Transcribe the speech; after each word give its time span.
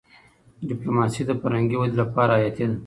ډيپلوماسي 0.69 1.21
د 1.25 1.31
فرهنګي 1.41 1.77
ودي 1.77 1.95
لپاره 2.03 2.31
حياتي 2.39 2.65
ده. 2.69 2.75